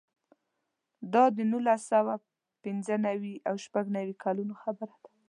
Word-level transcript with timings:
دا 1.13 1.23
د 1.35 1.37
نولس 1.51 1.81
سوه 1.91 2.13
پنځه 2.63 2.95
نوې 3.07 3.35
او 3.47 3.55
شپږ 3.65 3.85
نوې 3.97 4.15
کلونو 4.23 4.53
خبره 4.63 4.95
ده. 5.01 5.09